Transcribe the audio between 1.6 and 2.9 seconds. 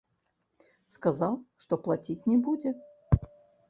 што плаціць не будзе.